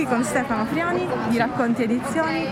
[0.00, 2.48] Qui con Stefano Friani di Racconti Edizioni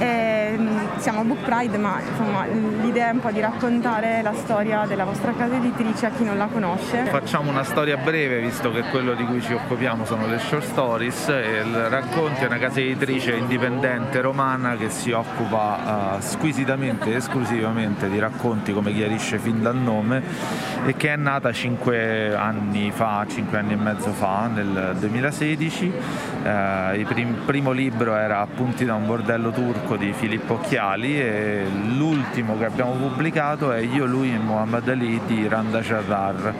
[0.00, 4.32] e mm, siamo a Book Pride ma insomma, l'idea è un po' di raccontare la
[4.32, 7.04] storia della vostra casa editrice a chi non la conosce.
[7.04, 11.28] Facciamo una storia breve visto che quello di cui ci occupiamo sono le short stories
[11.28, 18.08] il Racconti è una casa editrice indipendente romana che si occupa uh, squisitamente e esclusivamente
[18.08, 20.22] di racconti come chiarisce fin dal nome
[20.86, 25.92] e che è nata cinque anni fa, cinque anni e mezzo fa nel 2016
[26.42, 31.64] eh, il prim- primo libro era Appunti da un bordello turco di Filippo Occhiali e
[31.96, 36.54] l'ultimo che abbiamo pubblicato è Io, lui e Muhammad Ali di Randa Charrar.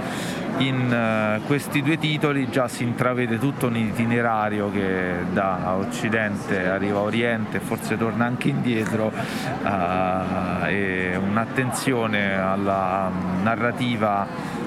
[0.59, 6.99] In uh, questi due titoli già si intravede tutto un itinerario che da Occidente arriva
[6.99, 13.11] a Oriente e forse torna anche indietro uh, e un'attenzione alla
[13.43, 14.27] narrativa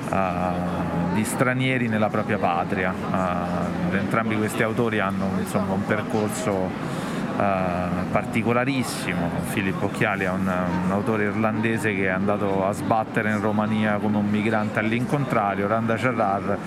[0.10, 2.92] uh, di stranieri nella propria patria.
[2.92, 7.03] Uh, entrambi questi autori hanno insomma, un percorso
[7.36, 9.28] Uh, particolarissimo.
[9.46, 14.18] Filippo Occhiali è un, un, autore irlandese che è andato a sbattere in Romania come
[14.18, 15.68] un migrante all'incontrario.
[15.68, 16.58] Randa Charrar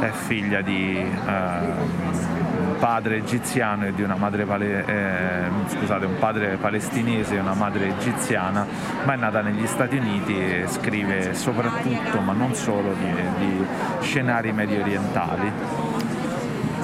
[0.00, 6.56] è figlia di uh, padre egiziano e di una madre pale, eh, scusate, un padre
[6.56, 8.66] palestinese e una madre egiziana,
[9.04, 13.66] ma è nata negli Stati Uniti e scrive soprattutto, ma non solo, di, di
[14.00, 16.13] scenari medio orientali.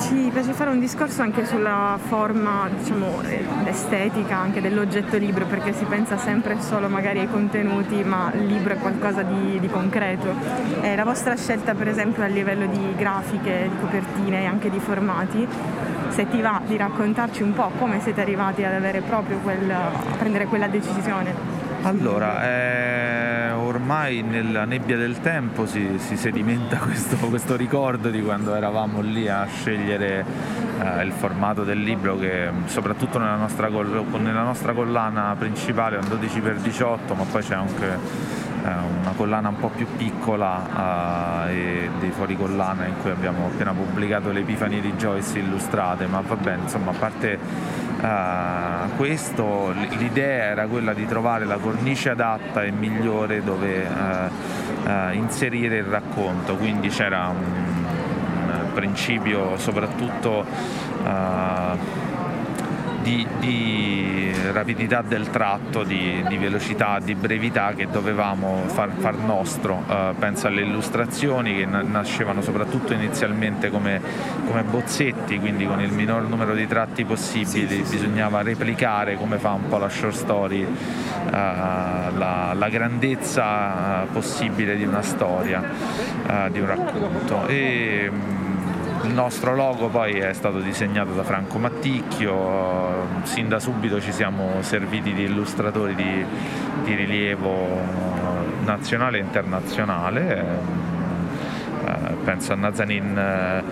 [0.00, 3.20] Ci piace fare un discorso anche sulla forma, diciamo,
[3.66, 8.72] estetica anche dell'oggetto libro, perché si pensa sempre solo magari ai contenuti, ma il libro
[8.72, 10.34] è qualcosa di, di concreto.
[10.80, 14.78] E la vostra scelta, per esempio, a livello di grafiche, di copertine e anche di
[14.78, 15.46] formati,
[16.08, 20.16] se ti va di raccontarci un po' come siete arrivati ad avere proprio quel, a
[20.16, 21.34] prendere quella decisione.
[21.82, 23.29] Allora, eh,
[23.60, 29.28] ormai nella nebbia del tempo si, si sedimenta questo, questo, ricordo di quando eravamo lì
[29.28, 30.24] a scegliere
[30.80, 36.08] eh, il formato del libro che soprattutto nella nostra, nella nostra collana principale è un
[36.08, 37.98] 12x18 ma poi c'è anche
[38.64, 38.68] eh,
[39.00, 43.72] una collana un po' più piccola eh, e dei fuori collana in cui abbiamo appena
[43.72, 47.38] pubblicato le Epifanie di Joyce illustrate, ma va bene, insomma a parte
[48.00, 55.78] uh, questo l'idea era quella di trovare la cornice adatta e migliore dove uh, inserire
[55.78, 57.44] il racconto, quindi c'era un,
[58.64, 60.44] un principio soprattutto
[63.02, 69.84] di, di, rapidità del tratto, di, di, velocità, di brevità che dovevamo far, far nostro.
[69.86, 74.00] Uh, penso alle illustrazioni che na- nascevano soprattutto inizialmente come,
[74.46, 79.68] come, bozzetti, quindi con il minor numero di tratti possibili, bisognava replicare come fa un
[79.68, 86.66] po' la short story, uh, la, la, grandezza possibile di una storia, uh, di un
[86.66, 87.46] racconto.
[87.46, 88.38] E,
[89.02, 94.60] il nostro logo poi è stato disegnato da Franco Matticchio, sin da subito ci siamo
[94.60, 96.24] serviti di illustratori di,
[96.84, 97.78] di rilievo
[98.64, 100.78] nazionale e internazionale.
[101.86, 103.62] Eh, penso a Nazanin eh,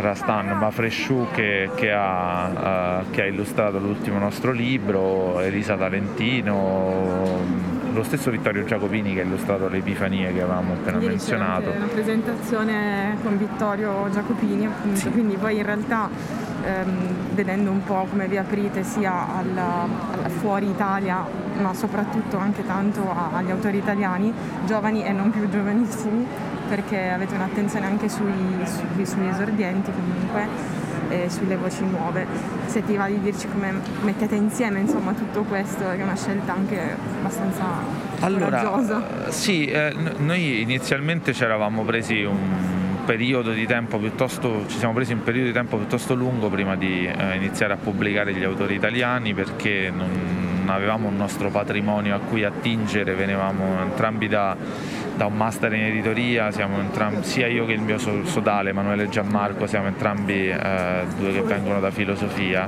[0.00, 7.38] Rastan Mafresciù che, che, ha, eh, che ha illustrato l'ultimo nostro libro, Elisa Talentino,
[7.92, 11.70] lo stesso Vittorio Giacopini che ha illustrato le Epifanie che avevamo appena Ieri menzionato.
[11.70, 15.10] una presentazione con Vittorio Giacopini appunto, sì.
[15.10, 16.08] quindi poi in realtà
[16.64, 21.24] ehm, vedendo un po' come vi aprite sia alla, alla fuori Italia
[21.60, 23.02] ma soprattutto anche tanto
[23.32, 24.32] agli autori italiani,
[24.66, 26.26] giovani e non più giovanissimi,
[26.68, 28.32] perché avete un'attenzione anche sui,
[28.64, 30.79] sui, sugli esordienti comunque
[31.10, 32.26] e sulle voci nuove.
[32.66, 36.54] Se ti va di dirci come mettete insieme insomma, tutto questo, che è una scelta
[36.54, 37.64] anche abbastanza
[38.20, 39.30] allora, coraggiosa.
[39.30, 45.12] Sì, eh, noi inizialmente ci eravamo presi un periodo di tempo piuttosto, ci siamo presi
[45.12, 49.34] un periodo di tempo piuttosto lungo prima di eh, iniziare a pubblicare gli autori italiani
[49.34, 54.56] perché non avevamo un nostro patrimonio a cui attingere, venivamo entrambi da
[55.20, 56.50] da un master in editoria,
[56.80, 61.78] entrambi, sia io che il mio sodale Emanuele Gianmarco siamo entrambi eh, due che vengono
[61.78, 62.66] da filosofia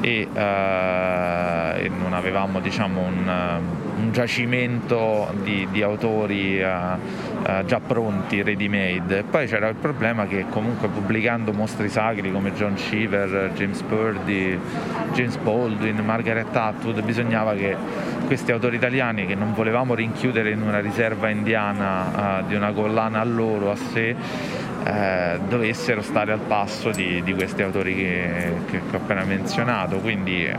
[0.00, 3.60] e, eh, e non avevamo diciamo, un,
[3.96, 6.66] un, giacimento di, di autori eh,
[7.46, 9.24] eh, già pronti, ready made.
[9.24, 14.58] Poi c'era il problema che comunque pubblicando mostri sacri come John Cheever, James Purdy,
[15.12, 17.76] James Baldwin, Margaret Atwood, bisognava che
[18.26, 23.20] questi autori italiani che non volevamo rinchiudere in una riserva indiana uh, di una collana
[23.20, 24.14] a loro, a sé,
[24.84, 29.98] eh, dovessero stare al passo di, di questi autori che, che, ho appena menzionato.
[29.98, 30.54] Quindi eh,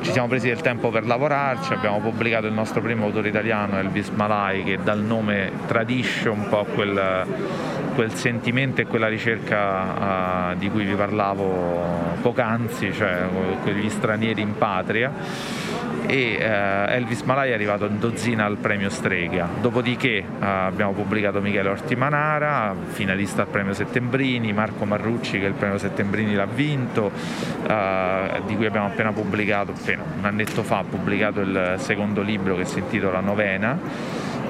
[0.00, 4.08] ci siamo presi del tempo per lavorarci, abbiamo pubblicato il nostro primo autore italiano, Elvis
[4.10, 7.26] Malai, che dal nome tradisce un po' quel,
[7.94, 13.24] quel sentimento e quella ricerca uh, di cui vi parlavo poc'anzi, cioè
[13.62, 15.12] quegli stranieri in patria
[16.10, 19.48] e uh, Elvis Malai è arrivato in dozzina al premio Strega.
[19.60, 25.78] Dopodiché uh, abbiamo pubblicato Michele Ortimanara, finalista al premio Settembrini, Marco Marrucci che il premio
[25.78, 31.74] Settembrini l'ha vinto, uh, di cui abbiamo appena pubblicato, appena un annetto fa, pubblicato il
[31.78, 33.78] secondo libro che si intitola Novena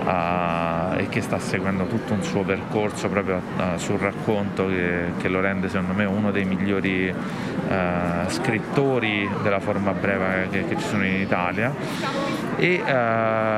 [0.03, 3.41] e che sta seguendo tutto un suo percorso proprio
[3.77, 9.93] sul racconto che, che, lo rende secondo me uno dei migliori uh, scrittori della forma
[9.93, 11.73] breve che, che, ci sono in Italia
[12.61, 12.83] e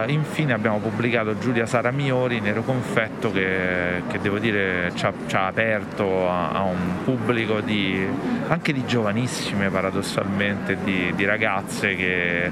[0.06, 5.34] infine abbiamo pubblicato Giulia Sara Miori Nero Confetto che, che devo dire ci ha, ci
[5.34, 8.06] ha aperto a, a, un pubblico di,
[8.46, 12.48] anche di giovanissime paradossalmente di, di ragazze che,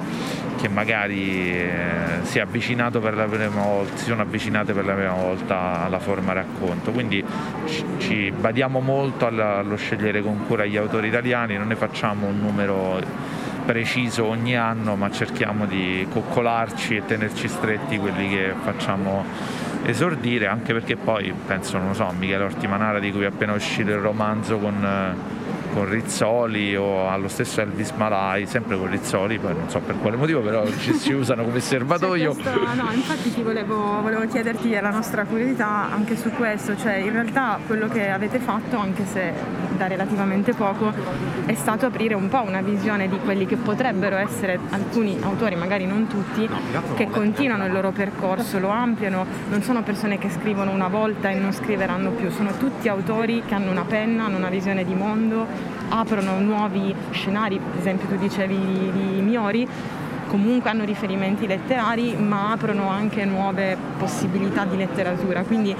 [0.60, 1.68] che magari eh,
[2.22, 2.40] si
[3.60, 7.24] volta si sono avvicinate per la prima volta alla forma racconto, quindi
[7.66, 12.40] ci, ci badiamo molto allo scegliere con cura gli autori italiani, non ne facciamo un
[12.40, 13.38] numero
[13.70, 19.24] preciso ogni anno, ma cerchiamo di coccolarci e tenerci stretti quelli che facciamo
[19.84, 23.90] esordire, anche perché poi penso, non lo so, Michele Ortimanara di cui è appena uscito
[23.90, 25.38] il romanzo con
[25.72, 30.16] con Rizzoli o allo stesso Elvis Malai, sempre con Rizzoli, poi non so per quale
[30.16, 32.34] motivo, però ci si usano come serbatoio.
[32.34, 37.12] Questo, no, infatti ti volevo, volevo chiederti la nostra curiosità anche su questo, cioè in
[37.12, 39.32] realtà quello che avete fatto, anche se
[39.76, 40.92] da relativamente poco,
[41.46, 45.86] è stato aprire un po' una visione di quelli che potrebbero essere alcuni autori, magari
[45.86, 46.48] non tutti,
[46.94, 51.34] che continuano il loro percorso, lo ampliano, non sono persone che scrivono una volta e
[51.38, 55.46] non scriveranno più, sono tutti autori che hanno una penna, hanno una visione di mondo,
[55.88, 59.68] aprono nuovi scenari, per esempio tu dicevi di, di Miori,
[60.26, 65.42] comunque hanno riferimenti letterari ma aprono anche nuove possibilità di letteratura.
[65.42, 65.74] Quindi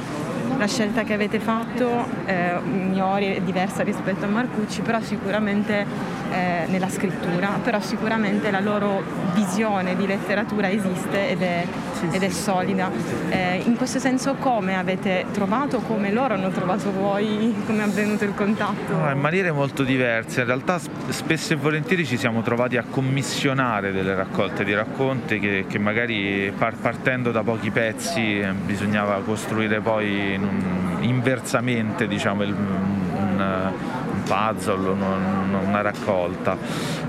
[0.56, 5.87] la scelta che avete fatto eh, Miori è diversa rispetto a Marcucci, però sicuramente
[6.31, 9.03] eh, nella scrittura, però sicuramente la loro
[9.35, 11.67] visione di letteratura esiste ed è,
[12.11, 12.91] ed è solida.
[13.29, 18.25] Eh, in questo senso come avete trovato, come loro hanno trovato voi, come è avvenuto
[18.25, 18.97] il contatto?
[18.97, 20.79] No, in maniere molto diverse, in realtà
[21.09, 26.53] spesso e volentieri ci siamo trovati a commissionare delle raccolte di racconti che, che magari
[26.56, 34.00] partendo da pochi pezzi eh, bisognava costruire poi un, inversamente diciamo, il, un, un
[34.31, 36.56] puzzle, una, una raccolta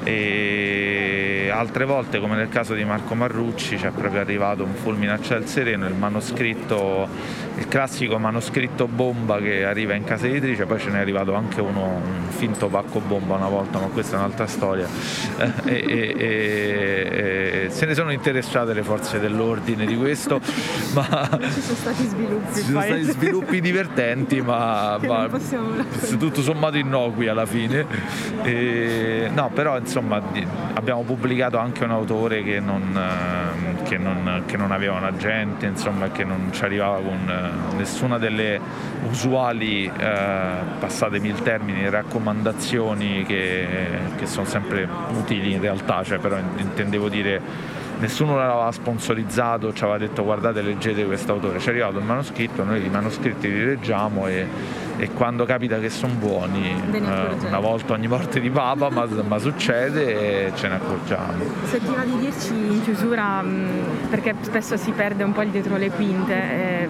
[0.04, 5.12] e altre volte come nel caso di Marco Marrucci ci è proprio arrivato un fulmine
[5.12, 7.08] a ciel sereno, il manoscritto,
[7.58, 12.02] il classico manoscritto bomba che arriva in casa editrice, poi ce n'è arrivato anche uno,
[12.04, 14.88] un finto pacco bomba una volta, ma questa è un'altra storia.
[15.66, 20.40] e, e, e, se ne sono interessate le forze dell'ordine di questo,
[20.94, 25.30] ma ci sono stati sviluppi, ci sono stati sviluppi divertenti, ma, ma
[26.18, 27.86] tutto sommato innocui alla fine.
[29.34, 30.22] no, però insomma
[30.74, 35.66] abbiamo pubblicato anche un autore che non, ehm, che non, che non aveva un agente,
[35.66, 38.58] insomma, che non ci arrivava con eh, nessuna delle
[39.10, 43.68] usuali, eh, passatemi il termine, raccomandazioni che,
[44.16, 47.42] che, sono sempre utili in realtà, cioè, però intendevo dire
[48.00, 52.64] nessuno l'aveva sponsorizzato, ci aveva detto guardate leggete questo autore, ci è arrivato il manoscritto,
[52.64, 54.48] noi i manoscritti li leggiamo e
[55.02, 59.40] e quando capita che sono buoni, eh, una volta ogni morte di papa, ma, ma,
[59.40, 61.44] succede e ce ne accorgiamo.
[61.64, 65.50] Se ti va di dirci in chiusura, mm, perché spesso si perde un po' il
[65.50, 66.90] dietro le quinte, eh,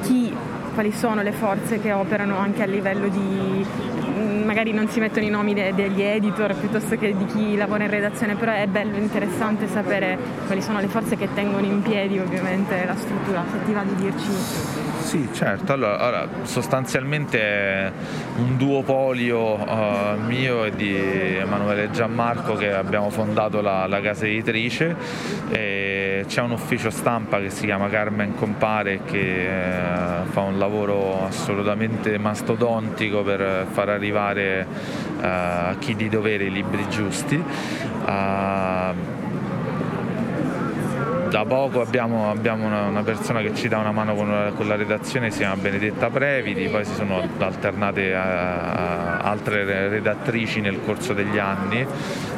[0.00, 0.34] chi,
[0.72, 3.66] quali sono le forze che operano anche a livello di
[4.08, 7.84] mm, magari non si mettono i nomi de- degli editor piuttosto che di chi lavora
[7.84, 12.18] in redazione, però è bello, interessante sapere quali sono le forze che tengono in piedi
[12.18, 15.74] ovviamente la struttura, se ti va di dirci sì, certo.
[15.74, 17.92] Allora, allora sostanzialmente
[18.38, 24.96] un duopolio uh, mio e di Emanuele Gianmarco che abbiamo fondato la, la casa editrice.
[26.26, 32.16] C'è un ufficio stampa che si chiama Carmen Compare che uh, fa un lavoro assolutamente
[32.18, 37.42] mastodontico per far arrivare uh, a chi di dovere i libri giusti
[41.34, 44.76] da poco abbiamo, abbiamo una, una, persona che ci dà una mano con con la,
[44.76, 51.12] redazione, si chiama Benedetta Previti, poi si sono alternate a, a altre redattrici nel corso
[51.12, 51.84] degli anni,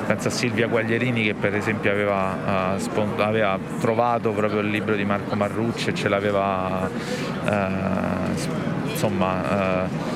[0.06, 4.94] penso a Silvia Guaglierini che per esempio aveva, uh, spont- aveva trovato proprio il libro
[4.94, 6.88] di Marco Marrucci e ce l'aveva
[7.44, 10.15] uh, insomma uh,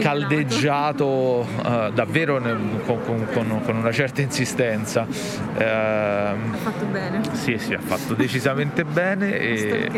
[0.00, 2.40] caldeggiato uh, davvero
[2.84, 5.06] con, con, con, una certa insistenza.
[5.06, 7.20] Uh, ha fatto bene.
[7.32, 9.36] Sì, sì, ha fatto decisamente bene.
[9.38, 9.90] e,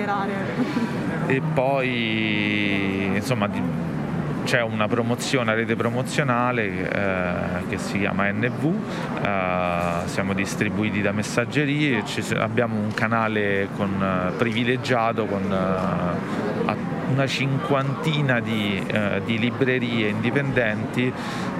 [1.26, 3.48] e poi insomma
[4.44, 8.74] c'è una promozione, una rete promozionale eh, che si chiama NV,
[9.22, 12.02] eh, siamo distribuiti da messaggerie,
[12.36, 21.12] abbiamo un canale con, eh, privilegiato con eh, una cinquantina di, eh, di, librerie indipendenti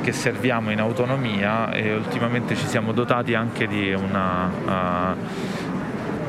[0.02, 5.16] che serviamo in autonomia e ultimamente ci siamo dotati anche di una uh,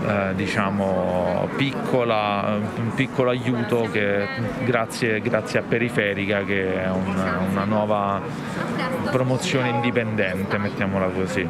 [0.05, 4.27] eh, diciamo, piccola, un piccolo aiuto che,
[4.65, 7.15] grazie, grazie, a Periferica che è un,
[7.51, 8.21] una nuova
[9.11, 11.47] promozione indipendente, mettiamola così.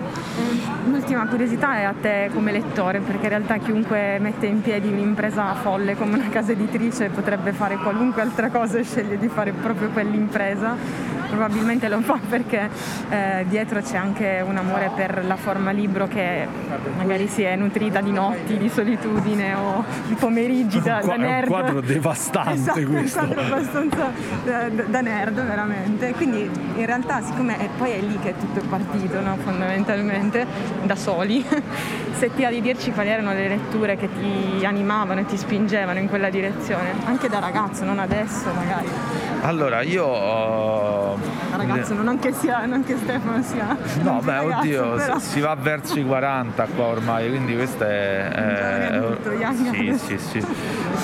[0.85, 5.53] L'ultima curiosità è a te come lettore, perché in realtà chiunque mette in piedi un'impresa
[5.55, 9.89] folle come una casa editrice potrebbe fare qualunque altra cosa e sceglie di fare proprio
[9.89, 12.69] quell'impresa probabilmente lo fa perché
[13.09, 16.47] eh, dietro c'è anche un amore per la forma libro che
[16.95, 18.11] magari si è nutrita di
[18.43, 21.47] notti, di solitudine o di pomeriggi da, da nerd.
[21.47, 23.19] È un quadro devastante esatto, questo.
[23.19, 24.11] È un quadro abbastanza
[24.43, 26.13] da, da, nerd veramente.
[26.13, 29.37] Quindi in realtà siccome e poi è lì che è tutto partito no?
[29.43, 30.45] fondamentalmente,
[30.83, 31.43] da soli,
[32.17, 35.99] se ti ha di dirci quali erano le letture che ti animavano e ti spingevano
[35.99, 39.22] in quella direzione, anche da ragazzo, non adesso magari.
[39.43, 41.19] Allora, io ho
[41.55, 43.77] ragazzo, non anche, sia, non che Stefano sia.
[44.01, 45.19] No, beh, ragazzo, oddio, però.
[45.19, 48.29] si va verso i 40 qua ormai, quindi questo è.
[48.29, 49.31] è adulto,
[49.73, 50.45] sì, sì, sì.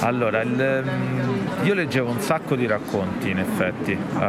[0.02, 3.92] Allora, il, mm, io leggevo un sacco di racconti in effetti.
[3.92, 4.20] Uh,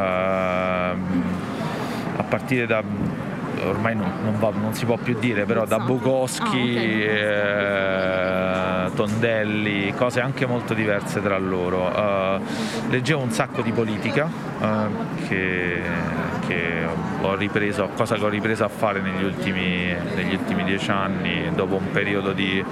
[2.13, 2.83] a partire da
[3.63, 7.01] ormai non, non, va, non, si può più dire, però da Bukowski, ah, okay.
[8.87, 11.87] eh, Tondelli, cose anche molto diverse tra loro.
[11.87, 12.41] Uh,
[12.89, 15.81] leggevo un sacco di politica uh, che,
[16.47, 16.79] che,
[17.21, 21.75] ho ripreso, cosa che ho ripreso a fare negli ultimi, negli ultimi dieci anni, dopo
[21.75, 22.63] un periodo di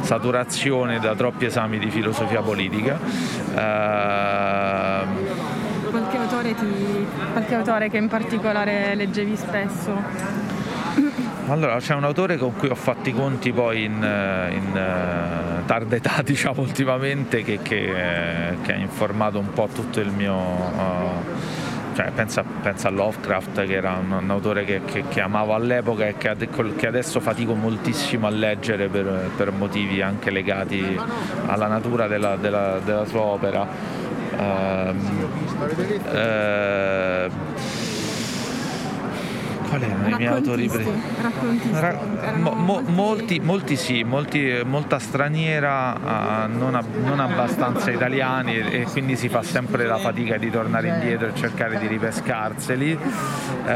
[0.00, 2.98] saturazione da troppi esami di filosofia politica.
[3.54, 5.51] Uh,
[6.42, 9.94] autore, ti, qualche autore che in particolare leggevi spesso?
[11.46, 15.96] Allora, c'è un autore con cui ho fatto i conti poi in, in uh, tarda
[15.96, 17.92] età, diciamo, ultimamente, che, che,
[18.62, 20.34] che, ha informato un po' tutto il mio...
[20.34, 21.60] Uh,
[21.94, 26.06] cioè, pensa, pensa, a Lovecraft che era un, un autore che, che, che, amavo all'epoca
[26.06, 26.34] e che,
[26.76, 30.98] che, adesso fatico moltissimo a leggere per, per motivi anche legati
[31.44, 34.10] alla natura della, della, della sua opera.
[34.32, 34.94] Uh,
[36.08, 37.30] uh,
[39.72, 40.70] qual erano i miei autori
[41.72, 41.98] Ra-
[42.36, 48.80] mo, mo, molti, molti, sì, molti, molta straniera, uh, non, a, non, abbastanza italiani e,
[48.80, 52.98] e, quindi si fa sempre la fatica di tornare indietro e cercare di ripescarseli.
[53.64, 53.70] Uh,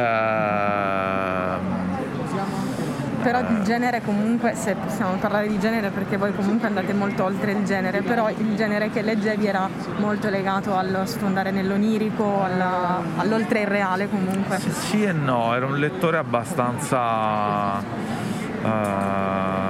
[3.22, 7.52] però di genere comunque, se possiamo parlare di genere perché voi comunque andate molto oltre
[7.52, 9.68] il genere, però il genere che leggevi era
[9.98, 14.58] molto legato allo sfondare nell'onirico, alla, all'oltre il reale comunque.
[14.58, 19.65] Sì e no, era un lettore abbastanza uh,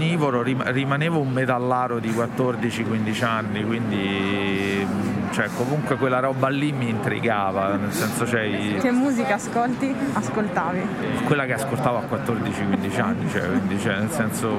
[0.00, 4.86] onnivoro, rimanevo un metallaro di 14-15 anni, quindi
[5.32, 8.78] cioè comunque quella roba lì mi intrigava, nel senso cioè...
[8.80, 9.94] Che musica ascolti?
[10.12, 10.80] Ascoltavi?
[11.24, 14.58] Quella che ascoltavo a 14-15 anni, cioè, quindi, cioè, nel senso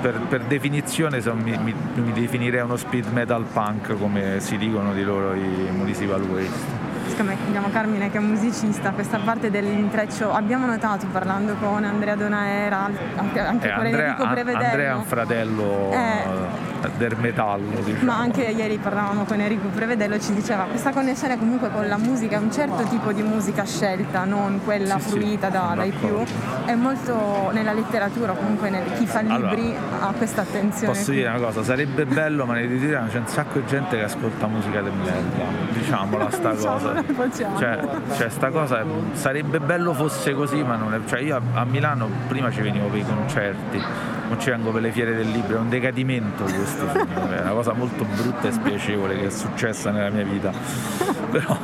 [0.00, 5.02] per, per definizione mi, mi, mi, definirei uno speed metal punk come si dicono di
[5.02, 6.83] loro i Municipal Waste
[7.14, 12.90] siccome abbiamo Carmine che è musicista, questa parte dell'intreccio abbiamo notato parlando con Andrea Donaera,
[13.14, 14.64] anche, anche eh, con Andrea, Enrico Prevedello.
[14.64, 17.80] Andrea è un fratello eh, del metallo.
[17.84, 18.04] Diciamo.
[18.04, 21.96] Ma anche ieri parlavamo con Enrico Prevedello e ci diceva questa connessione comunque con la
[21.98, 26.20] musica, un certo tipo di musica scelta, non quella sì, fruita sì, da, dai più,
[26.64, 30.92] è molto nella letteratura, comunque nel, chi fa libri allora, ha questa attenzione.
[30.92, 31.16] Posso qui.
[31.16, 34.46] dire una cosa, sarebbe bello, ma nei ritiriamo c'è un sacco di gente che ascolta
[34.48, 37.03] musica del merda, diciamola sta cosa.
[37.34, 37.80] Cioè,
[38.16, 41.00] cioè, sta cosa sarebbe bello fosse così, ma non è.
[41.06, 43.82] Cioè io a, a Milano prima ci venivo per i concerti
[44.28, 47.72] non ci vengo per le fiere del libro, è un decadimento questo, è una cosa
[47.72, 50.50] molto brutta e spiacevole che è successa nella mia vita.
[51.30, 51.58] Però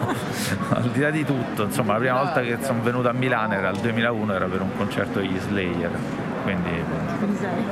[0.71, 3.71] al di là di tutto, insomma, la prima volta che sono venuto a Milano era
[3.71, 5.91] il 2001, era per un concerto degli Slayer,
[6.43, 6.71] quindi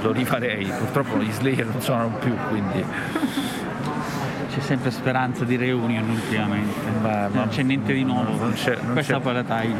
[0.01, 2.85] lo rifarei, purtroppo gli Slayer non suonano più, quindi
[4.59, 6.91] c'è sempre speranza di reunion ultimamente.
[7.00, 8.37] Beh, non c'è niente di nuovo.
[8.37, 9.21] Non c'è, non Questa c'è...
[9.21, 9.77] poi la taglia.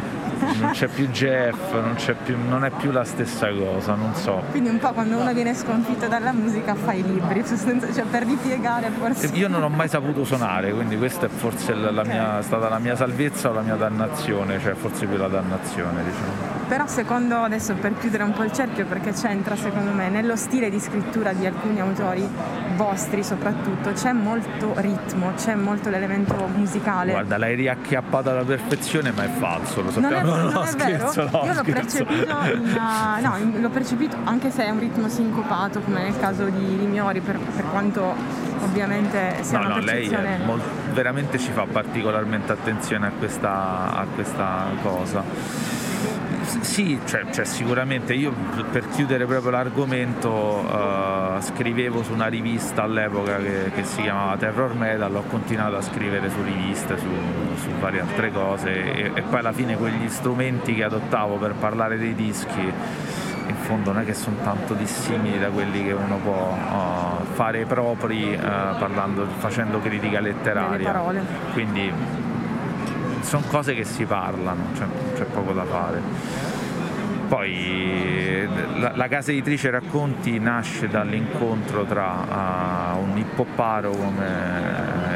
[0.61, 4.43] Non c'è più Jeff, non, c'è più, non, è più la stessa cosa, non so.
[4.51, 8.91] Quindi un po' quando uno viene sconfitto dalla musica fa i libri, cioè per ripiegare
[8.91, 9.31] forse.
[9.35, 12.79] Io non ho mai saputo suonare, quindi questa è forse la, la mia, stata la
[12.79, 16.57] mia salvezza o la mia dannazione, cioè forse più la dannazione diciamo.
[16.69, 20.69] Però secondo adesso per chiudere un po' il cerchio perché c'entra secondo me nello stile
[20.69, 22.29] di scrittura di alcuni autori
[22.77, 27.13] vostri soprattutto c'è molto ritmo, c'è molto l'elemento musicale.
[27.13, 30.28] Guarda, l'hai riacchiappata alla perfezione, ma è falso, lo sappiamo.
[30.29, 31.39] Non è, no, non è scherzo, vero.
[31.39, 35.81] no, Io l'ho percepito, in, uh, no, l'ho percepito anche se è un ritmo sincopato,
[35.81, 38.15] come nel caso di Limiori, per, per quanto
[38.63, 40.37] ovviamente sia no, una no, percezione...
[40.37, 45.78] lei molto, veramente ci fa particolarmente attenzione a questa, a questa cosa.
[46.61, 48.33] Sì, cioè, cioè, sicuramente io
[48.71, 54.75] per chiudere proprio l'argomento uh, scrivevo su una rivista all'epoca che, che, si chiamava Terror
[54.75, 57.07] Metal, ho continuato a scrivere su riviste, su,
[57.57, 61.99] su varie altre cose e, e, poi alla fine quegli strumenti che adottavo per parlare
[61.99, 62.73] dei dischi
[63.49, 67.65] in fondo non è che sono tanto dissimili da quelli che uno può uh, fare
[67.65, 70.87] propri uh, parlando, facendo critica letteraria.
[71.53, 71.93] Quindi
[73.29, 76.01] sono cose che si parlano, cioè, c'è poco da fare.
[77.29, 85.08] Poi la, la, casa editrice Racconti nasce dall'incontro tra uh, un hippopparo come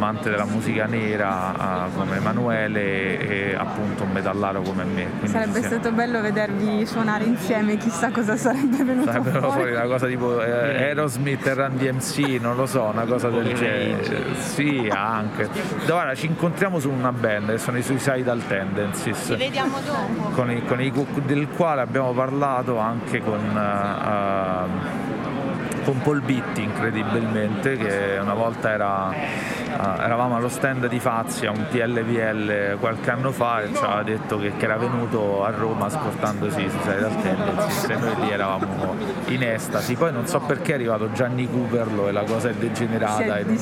[0.00, 5.06] amante della musica nera uh, come Emanuele e appunto un metallaro come me.
[5.10, 9.52] Quindi sarebbe stato bello vedervi suonare insieme, chissà cosa sarebbe venuto sarebbe fuori.
[9.52, 13.52] fuori una cosa tipo eh, Aerosmith e Run DMC, non lo so, una cosa del
[13.52, 14.34] genere.
[14.38, 15.50] Sì, anche.
[15.84, 19.26] Guarda, ci incontriamo su una band che sono i Suicidal Tendencies.
[19.26, 20.30] Ci vediamo dopo.
[20.30, 20.90] Con i, con i
[21.26, 29.58] del quale abbiamo parlato anche con, uh, con Paul Bitti incredibilmente che una volta era
[29.70, 34.38] Uh, eravamo allo stand di Fazia, un PLVL qualche anno fa e ci aveva detto
[34.38, 38.94] che, che era venuto a Roma ascoltandosi Suicide dal Tendencies e noi lì eravamo
[39.26, 39.94] in estasi.
[39.94, 43.58] Poi non so perché è arrivato Gianni Cooperlo e la cosa è degenerata è in,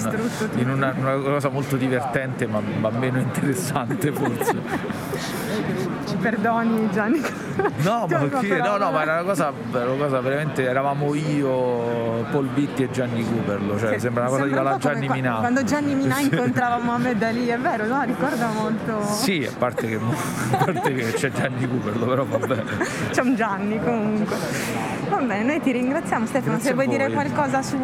[0.71, 4.57] una, in una, una, cosa molto divertente ma, ma meno interessante forse.
[6.07, 7.21] Ci perdoni Gianni?
[7.79, 12.47] No, ma, perché, no, no, ma era una cosa, una cosa, veramente, eravamo io, Paul
[12.47, 15.37] Bitti e Gianni Cooperlo, cioè sembra una cosa di la Gianni Minà.
[15.39, 18.03] Quando Gianni Minà incontrava Mohamed Ali, è vero, no?
[18.03, 19.03] Ricorda molto.
[19.05, 22.63] Sì, a parte che, a parte che c'è Gianni Cooperlo, però vabbè.
[23.11, 24.37] C'è un Gianni comunque.
[25.09, 27.77] Va bene, noi ti ringraziamo Stefano, Grazie se vuoi dire qualcosa su,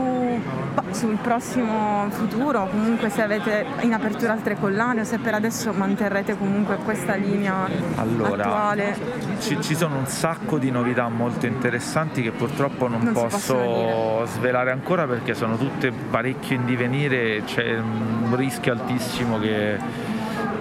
[0.91, 6.37] sul prossimo futuro, comunque se avete in apertura altre collane o se per adesso manterrete
[6.37, 8.97] comunque questa linea allora, attuale.
[9.41, 14.71] Ci, ci, sono un sacco di novità molto interessanti che purtroppo non, non posso svelare
[14.71, 19.79] ancora perché sono tutte parecchio in divenire, c'è un rischio altissimo che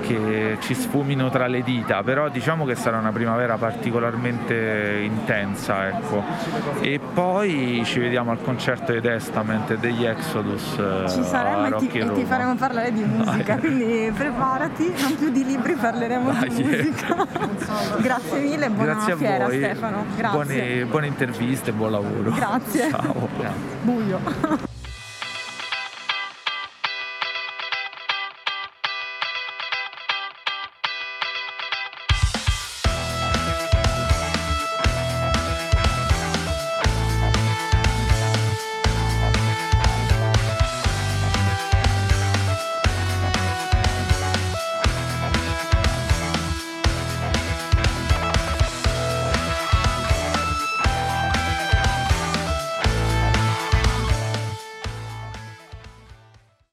[0.05, 5.87] che ci sfumino tra le dita, però diciamo che sarà una primavera particolarmente intensa.
[5.87, 6.23] Ecco.
[6.81, 10.75] E poi ci vediamo al concerto dei Testament e degli Exodus.
[11.09, 13.59] Ci saremo e ti, e ti, faremo parlare di musica, Dai.
[13.59, 16.49] quindi preparati, non più di libri, parleremo Dai.
[16.49, 17.27] di musica.
[17.99, 19.57] Grazie mille buona Grazie fiera voi.
[19.57, 20.05] Stefano.
[20.15, 20.37] Grazie.
[20.37, 22.31] Buone, buone interviste, buon lavoro.
[22.31, 22.89] Grazie.
[22.89, 23.29] Ciao.
[23.81, 24.71] Buio.